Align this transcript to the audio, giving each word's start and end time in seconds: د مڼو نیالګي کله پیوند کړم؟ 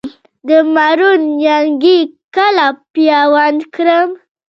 د 0.47 0.49
مڼو 0.73 1.11
نیالګي 1.35 1.99
کله 2.35 2.65
پیوند 2.93 3.59
کړم؟ 3.75 4.09